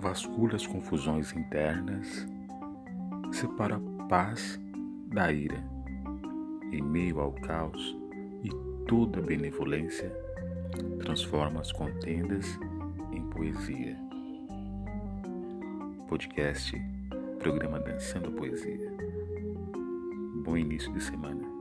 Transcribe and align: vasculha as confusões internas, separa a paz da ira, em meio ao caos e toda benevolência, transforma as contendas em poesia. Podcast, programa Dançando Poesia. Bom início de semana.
vasculha 0.00 0.56
as 0.56 0.66
confusões 0.66 1.32
internas, 1.34 2.26
separa 3.32 3.76
a 3.76 4.06
paz 4.06 4.58
da 5.06 5.30
ira, 5.30 5.62
em 6.72 6.80
meio 6.80 7.20
ao 7.20 7.32
caos 7.32 7.96
e 8.42 8.48
toda 8.86 9.20
benevolência, 9.20 10.10
transforma 11.00 11.60
as 11.60 11.70
contendas 11.70 12.58
em 13.12 13.22
poesia. 13.28 13.96
Podcast, 16.08 16.74
programa 17.38 17.78
Dançando 17.78 18.32
Poesia. 18.32 18.90
Bom 20.42 20.56
início 20.56 20.92
de 20.92 21.02
semana. 21.02 21.59